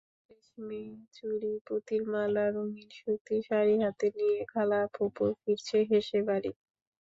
রেশমি 0.29 0.81
চুড়ি, 1.15 1.53
পুঁতির 1.65 2.03
মালা, 2.13 2.45
রঙিন 2.55 2.89
সুতি 2.97 3.37
শাড়িহাতে 3.47 4.07
নিয়ে 4.17 4.39
খালা 4.51 4.81
ফুপু 4.93 5.25
ফিরছে 5.39 5.77
হেসে 5.89 6.19
বাড়ি। 6.27 6.51